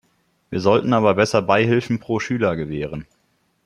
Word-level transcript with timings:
Wir 0.49 0.59
sollten 0.61 0.93
aber 0.93 1.13
besser 1.13 1.43
Beihilfen 1.43 1.99
pro 1.99 2.19
Schüler 2.19 2.55
gewähren. 2.55 3.05